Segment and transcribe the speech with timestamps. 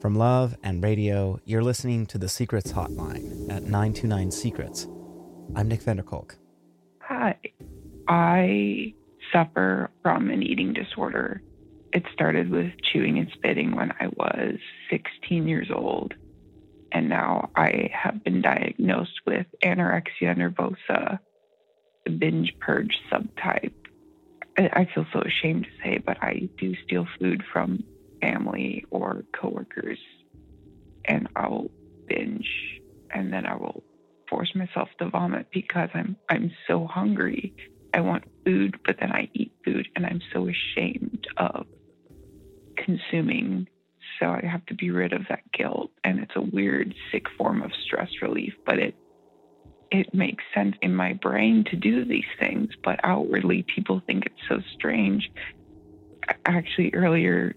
[0.00, 4.86] From love and radio, you're listening to the Secrets Hotline at 929 Secrets.
[5.56, 6.38] I'm Nick van der Kolk.
[7.00, 7.36] Hi.
[8.06, 8.94] I
[9.32, 11.42] suffer from an eating disorder.
[11.92, 14.58] It started with chewing and spitting when I was
[14.88, 16.14] 16 years old.
[16.92, 21.18] And now I have been diagnosed with anorexia nervosa,
[22.04, 23.72] the binge purge subtype.
[24.56, 27.82] I feel so ashamed to say, but I do steal food from
[28.20, 29.98] family or coworkers,
[31.04, 31.70] and I'll
[32.06, 32.48] binge,
[33.12, 33.82] and then I will
[34.28, 37.54] force myself to vomit because I'm I'm so hungry.
[37.94, 41.66] I want food, but then I eat food, and I'm so ashamed of
[42.76, 43.68] consuming.
[44.20, 47.62] So I have to be rid of that guilt, and it's a weird, sick form
[47.62, 48.94] of stress relief, but it
[49.90, 54.48] it makes sense in my brain to do these things, but outwardly people think it's
[54.48, 55.30] so strange.
[56.44, 57.56] Actually, earlier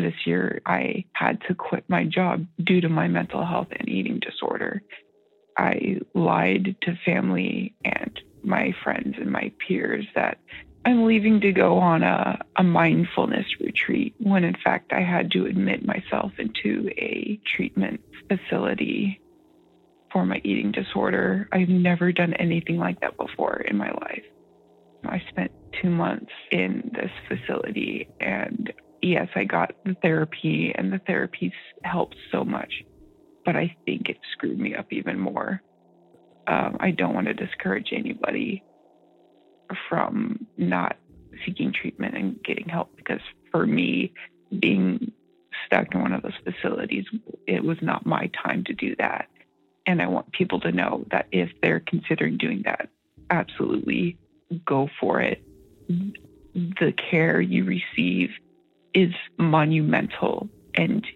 [0.00, 4.20] this year, I had to quit my job due to my mental health and eating
[4.20, 4.82] disorder.
[5.56, 10.38] I lied to family and my friends and my peers that
[10.84, 15.46] I'm leaving to go on a, a mindfulness retreat when in fact I had to
[15.46, 19.20] admit myself into a treatment facility
[20.12, 21.48] for my eating disorder.
[21.52, 24.22] I've never done anything like that before in my life.
[25.04, 25.50] I spent
[25.82, 31.52] two months in this facility and yes, I got the therapy and the therapy
[31.82, 32.84] helped so much,
[33.44, 35.62] but I think it screwed me up even more.
[36.46, 38.62] Um, I don't want to discourage anybody
[39.88, 40.96] from not
[41.44, 44.12] seeking treatment and getting help because for me,
[44.60, 45.12] being
[45.66, 47.04] stuck in one of those facilities,
[47.46, 49.28] it was not my time to do that.
[49.86, 52.88] And I want people to know that if they're considering doing that,
[53.30, 54.18] absolutely
[54.64, 55.42] go for it.
[55.88, 58.30] The care you receive
[58.96, 61.06] is monumental and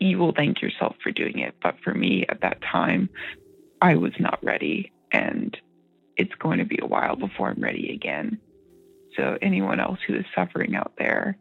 [0.00, 1.54] you will thank yourself for doing it.
[1.62, 3.10] But for me at that time,
[3.82, 5.54] I was not ready and
[6.16, 8.40] it's going to be a while before I'm ready again.
[9.16, 11.36] So, anyone else who is suffering out there,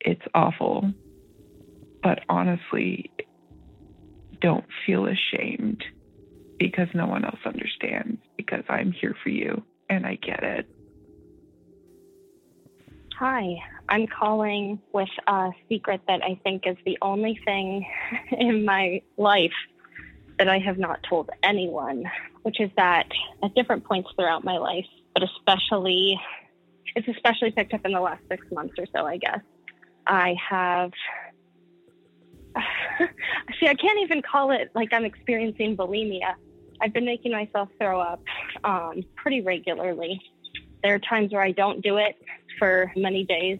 [0.00, 0.90] it's awful.
[2.02, 3.10] But honestly,
[4.40, 5.84] don't feel ashamed
[6.58, 10.66] because no one else understands because I'm here for you and I get it.
[13.18, 13.56] Hi,
[13.88, 17.84] I'm calling with a secret that I think is the only thing
[18.30, 19.50] in my life
[20.38, 22.04] that I have not told anyone,
[22.42, 23.08] which is that
[23.42, 26.16] at different points throughout my life, but especially,
[26.94, 29.40] it's especially picked up in the last six months or so, I guess.
[30.06, 30.92] I have,
[33.58, 36.34] see, I can't even call it like I'm experiencing bulimia.
[36.80, 38.22] I've been making myself throw up
[38.62, 40.20] um, pretty regularly.
[40.84, 42.14] There are times where I don't do it,
[42.58, 43.58] for many days.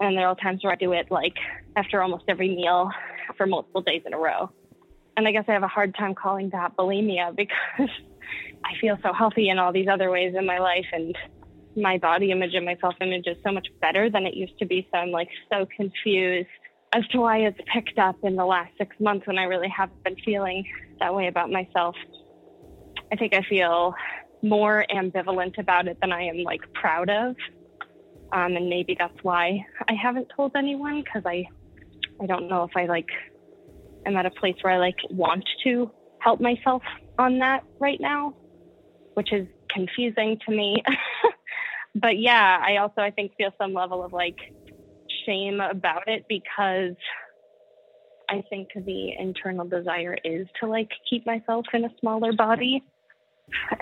[0.00, 1.36] And there are times where I do it like
[1.76, 2.90] after almost every meal
[3.36, 4.50] for multiple days in a row.
[5.16, 7.50] And I guess I have a hard time calling that bulimia because
[8.64, 11.14] I feel so healthy in all these other ways in my life and
[11.76, 14.66] my body image and my self image is so much better than it used to
[14.66, 14.88] be.
[14.92, 16.48] So I'm like so confused
[16.92, 20.02] as to why it's picked up in the last six months when I really haven't
[20.02, 20.64] been feeling
[20.98, 21.94] that way about myself.
[23.12, 23.94] I think I feel
[24.42, 27.36] more ambivalent about it than I am like proud of.
[28.32, 31.46] Um, and maybe that's why I haven't told anyone because I,
[32.20, 33.08] I don't know if I like
[34.06, 36.82] am at a place where I like want to help myself
[37.18, 38.34] on that right now,
[39.14, 40.82] which is confusing to me.
[41.94, 44.38] but yeah, I also I think feel some level of like
[45.26, 46.94] shame about it because
[48.28, 52.84] I think the internal desire is to like keep myself in a smaller body.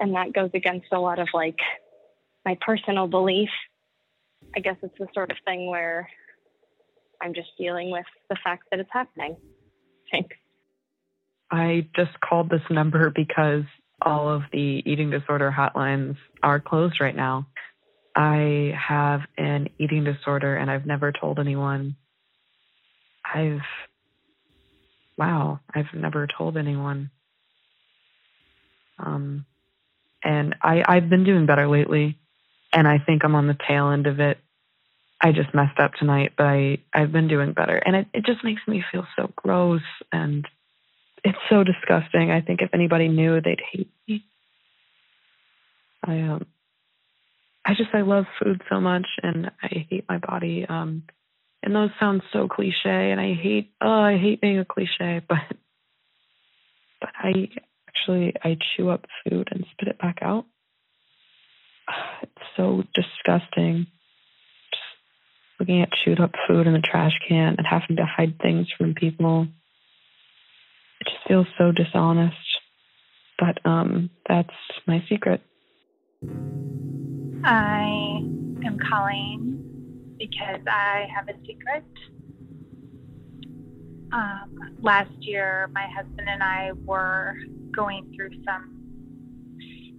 [0.00, 1.58] And that goes against a lot of like
[2.46, 3.50] my personal belief
[4.56, 6.08] I guess it's the sort of thing where
[7.20, 9.36] I'm just dealing with the fact that it's happening.
[10.10, 10.36] Thanks.
[11.50, 13.64] I just called this number because
[14.02, 17.46] all of the eating disorder hotlines are closed right now.
[18.14, 21.96] I have an eating disorder and I've never told anyone.
[23.24, 23.60] I've,
[25.16, 27.10] wow, I've never told anyone.
[28.98, 29.46] Um,
[30.24, 32.18] and I, I've been doing better lately
[32.72, 34.38] and I think I'm on the tail end of it.
[35.20, 37.76] I just messed up tonight, but I, I've been doing better.
[37.76, 39.82] And it, it just makes me feel so gross
[40.12, 40.46] and
[41.24, 42.30] it's so disgusting.
[42.30, 44.24] I think if anybody knew, they'd hate me.
[46.06, 46.46] I um
[47.64, 50.64] I just I love food so much and I hate my body.
[50.68, 51.02] Um
[51.62, 55.38] and those sound so cliche and I hate oh I hate being a cliche, but
[57.00, 57.48] but I
[57.88, 60.46] actually I chew up food and spit it back out.
[62.58, 63.86] So disgusting.
[64.72, 64.82] Just
[65.60, 68.94] looking at chewed up food in the trash can and having to hide things from
[68.94, 69.46] people.
[71.00, 72.36] It just feels so dishonest.
[73.38, 74.50] But um, that's
[74.88, 75.40] my secret.
[77.44, 77.84] I
[78.66, 81.84] am calling because I have a secret.
[84.10, 87.36] Um, last year, my husband and I were
[87.76, 88.74] going through some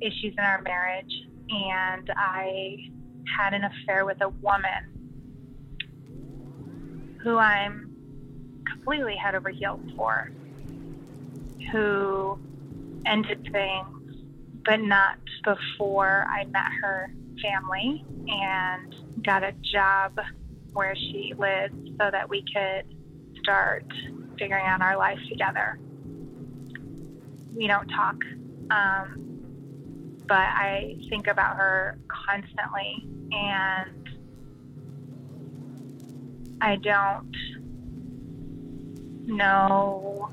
[0.01, 1.13] issues in our marriage,
[1.50, 2.78] and I
[3.38, 5.00] had an affair with a woman
[7.24, 7.96] who I'm
[8.72, 10.31] completely head over heels for,
[11.72, 12.40] who
[13.06, 14.16] ended things,
[14.66, 17.12] but not before I met her
[17.42, 20.19] family and got a job
[20.74, 22.86] where she lives so that we could
[23.42, 23.86] start
[24.38, 25.80] figuring out our life together.
[27.56, 28.16] We don't talk,
[28.72, 29.29] um,
[30.30, 34.10] but I think about her constantly, and
[36.62, 37.36] I don't
[39.26, 40.30] know.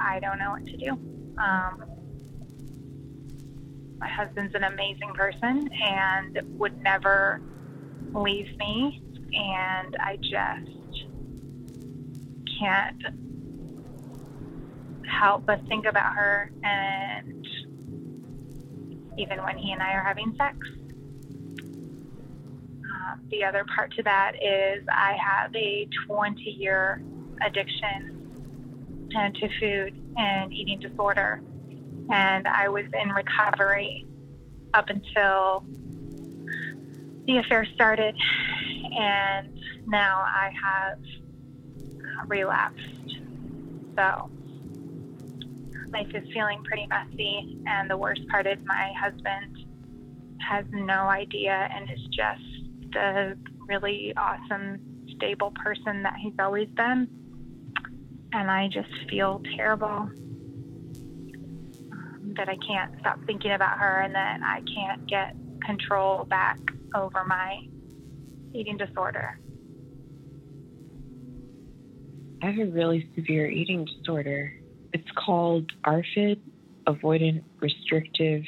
[0.00, 0.90] I don't know what to do.
[1.38, 1.84] Um,
[3.98, 7.42] my husband's an amazing person and would never
[8.14, 9.02] leave me,
[9.34, 11.04] and I just
[12.58, 13.02] can't
[15.20, 17.41] help but think about her and
[19.18, 20.56] even when he and I are having sex.
[22.84, 27.02] Um, the other part to that is I have a 20 year
[27.44, 28.18] addiction
[29.12, 31.42] to food and eating disorder
[32.10, 34.06] and I was in recovery
[34.74, 35.64] up until
[37.26, 38.16] the affair started,
[38.98, 40.98] and now I have
[42.28, 43.16] relapsed.
[43.96, 44.30] So
[45.92, 49.58] life is feeling pretty messy, and the worst part is my husband
[50.40, 52.42] has no idea and is just
[52.92, 53.36] the
[53.68, 54.80] really awesome,
[55.16, 57.08] stable person that he's always been.
[58.32, 60.08] And I just feel terrible
[61.92, 66.58] um, that I can't stop thinking about her and that I can't get control back
[66.94, 67.60] over my
[68.54, 69.38] eating disorder.
[72.42, 74.52] I have a really severe eating disorder.
[74.92, 76.40] It's called ARFID,
[76.86, 78.42] Avoidant Restrictive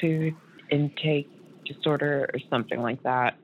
[0.00, 0.34] Food
[0.70, 1.28] Intake
[1.66, 3.36] Disorder, or something like that.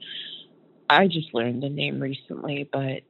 [0.88, 3.03] I just learned the name recently, but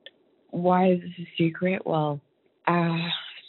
[0.50, 1.82] why is this a secret?
[1.84, 2.20] Well,
[2.66, 2.96] uh,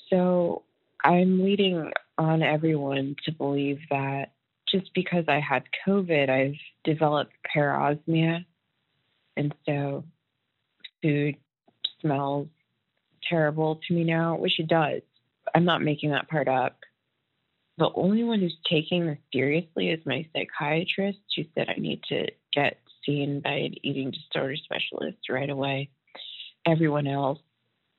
[0.09, 0.63] so
[1.03, 4.33] I'm leading on everyone to believe that
[4.69, 8.45] just because I had COVID, I've developed parosmia.
[9.37, 10.03] And so
[11.01, 11.37] food
[12.01, 12.47] smells
[13.29, 15.01] terrible to me now, which it does.
[15.57, 16.77] I'm not making that part up.
[17.79, 21.17] The only one who's taking this seriously is my psychiatrist.
[21.33, 25.89] She said I need to get seen by an eating disorder specialist right away.
[26.67, 27.39] Everyone else,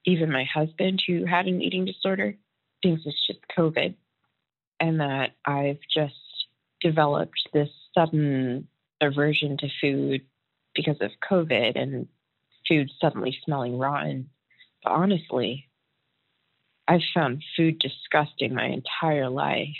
[0.04, 2.36] even my husband who had an eating disorder,
[2.80, 3.96] thinks it's just COVID
[4.78, 6.14] and that I've just
[6.80, 8.68] developed this sudden
[9.00, 10.20] aversion to food
[10.76, 12.06] because of COVID and
[12.68, 14.30] food suddenly smelling rotten.
[14.84, 15.67] But honestly,
[16.88, 19.76] I've found food disgusting my entire life.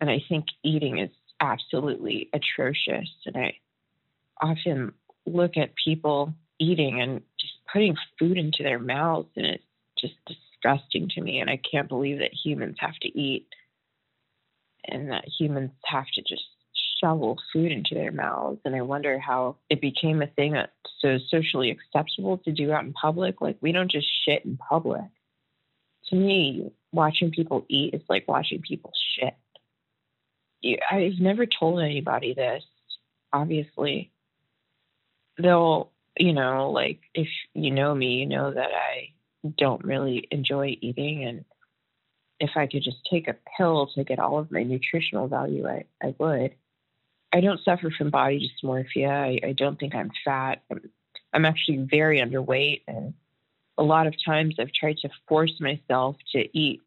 [0.00, 1.10] And I think eating is
[1.40, 3.08] absolutely atrocious.
[3.26, 3.54] And I
[4.40, 4.92] often
[5.26, 9.64] look at people eating and just putting food into their mouths, and it's
[10.00, 11.40] just disgusting to me.
[11.40, 13.46] And I can't believe that humans have to eat
[14.88, 16.44] and that humans have to just
[17.00, 18.60] shovel food into their mouths.
[18.64, 22.84] And I wonder how it became a thing that's so socially acceptable to do out
[22.84, 23.40] in public.
[23.40, 25.02] Like, we don't just shit in public.
[26.08, 29.34] To me, watching people eat is like watching people shit.
[30.90, 32.64] I've never told anybody this,
[33.32, 34.10] obviously.
[35.38, 39.12] They'll, you know, like if you know me, you know that I
[39.58, 41.44] don't really enjoy eating and
[42.38, 45.84] if I could just take a pill to get all of my nutritional value, I,
[46.02, 46.54] I would.
[47.32, 49.10] I don't suffer from body dysmorphia.
[49.10, 50.62] I, I don't think I'm fat.
[50.70, 50.90] I'm,
[51.32, 52.82] I'm actually very underweight.
[52.86, 53.14] And
[53.78, 56.80] a lot of times I've tried to force myself to eat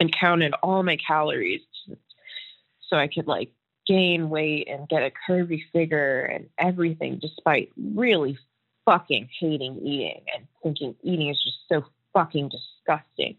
[0.00, 1.62] and counted all my calories
[2.88, 3.50] so I could like
[3.86, 8.38] gain weight and get a curvy figure and everything, despite really
[8.84, 13.36] fucking hating eating and thinking eating is just so fucking disgusting.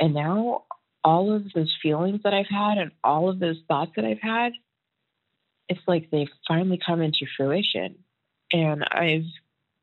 [0.00, 0.64] And now
[1.04, 4.52] all of those feelings that I've had and all of those thoughts that I've had,
[5.68, 7.96] it's like they've finally come into fruition.
[8.52, 9.26] And I've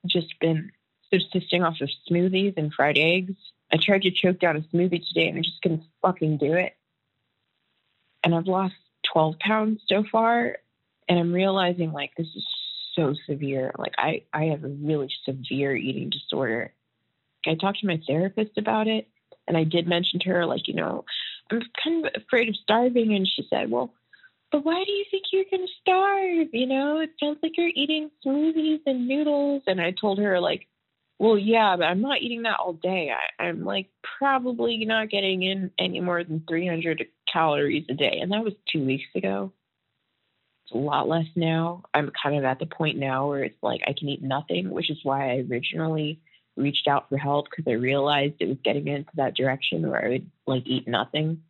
[0.05, 0.71] just been
[1.13, 3.33] subsisting off of smoothies and fried eggs.
[3.71, 6.75] I tried to choke down a smoothie today and I just couldn't fucking do it.
[8.23, 8.75] And I've lost
[9.11, 10.57] 12 pounds so far.
[11.09, 12.45] And I'm realizing like this is
[12.95, 13.73] so severe.
[13.77, 16.73] Like I, I have a really severe eating disorder.
[17.45, 19.07] I talked to my therapist about it
[19.47, 21.03] and I did mention to her, like, you know,
[21.51, 23.13] I'm kind of afraid of starving.
[23.13, 23.93] And she said, well,
[24.51, 26.47] but why do you think you're going to starve?
[26.53, 29.63] You know, it sounds like you're eating smoothies and noodles.
[29.67, 30.67] And I told her, like,
[31.23, 33.09] well, yeah, but I'm not eating that all day.
[33.09, 33.87] I, I'm like
[34.19, 38.19] probably not getting in any more than 300 calories a day.
[38.21, 39.53] And that was two weeks ago.
[40.65, 41.83] It's a lot less now.
[41.93, 44.89] I'm kind of at the point now where it's like I can eat nothing, which
[44.89, 46.19] is why I originally
[46.57, 50.09] reached out for help because I realized it was getting into that direction where I
[50.09, 51.43] would like eat nothing,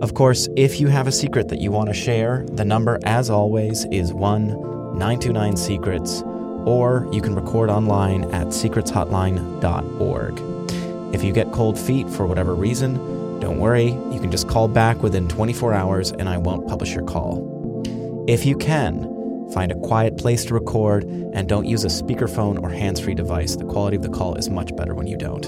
[0.00, 3.30] Of course, if you have a secret that you want to share, the number, as
[3.30, 6.22] always, is 1 929 Secrets,
[6.64, 11.14] or you can record online at secretshotline.org.
[11.14, 12.98] If you get cold feet for whatever reason,
[13.40, 17.04] don't worry, you can just call back within 24 hours and I won't publish your
[17.04, 18.24] call.
[18.28, 22.68] If you can, find a quiet place to record and don't use a speakerphone or
[22.70, 23.56] hands free device.
[23.56, 25.46] The quality of the call is much better when you don't.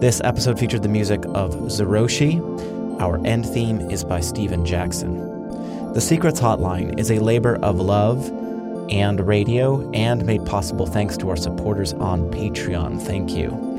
[0.00, 2.40] This episode featured the music of Zeroshi.
[3.00, 5.92] Our end theme is by Steven Jackson.
[5.92, 8.28] The Secrets Hotline is a labor of love
[8.90, 13.00] and radio and made possible thanks to our supporters on Patreon.
[13.00, 13.73] Thank you.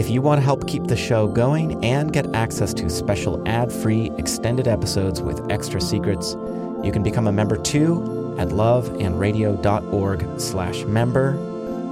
[0.00, 4.12] If you want to help keep the show going and get access to special ad-free
[4.16, 6.36] extended episodes with extra secrets,
[6.82, 11.36] you can become a member too at loveandradio.org slash member.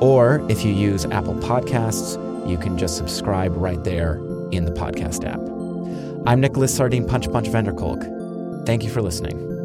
[0.01, 2.17] Or if you use Apple Podcasts,
[2.49, 4.15] you can just subscribe right there
[4.53, 5.41] in the podcast app.
[6.27, 8.01] I'm Nicholas Sardine Punch Punch van der Kolk.
[8.65, 9.58] Thank you for listening.